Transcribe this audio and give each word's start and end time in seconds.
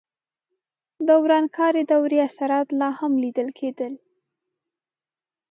د 1.07 1.09
ورانکارې 1.23 1.83
دورې 1.91 2.19
اثرات 2.27 2.67
لا 2.79 2.89
هم 2.99 3.11
لیدل 3.23 3.49
کېدل. 3.59 3.93